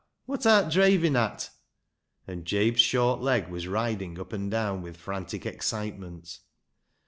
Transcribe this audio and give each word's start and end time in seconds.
Wot 0.25 0.47
art 0.47 0.73
dreivin' 0.73 1.15
at?" 1.15 1.51
and 2.27 2.43
Jabe's 2.43 2.79
short 2.81 3.21
leg 3.21 3.49
was 3.49 3.67
riding 3.67 4.19
up 4.19 4.33
and 4.33 4.49
down 4.49 4.81
with 4.81 4.97
frantic 4.97 5.45
excitement. 5.45 6.39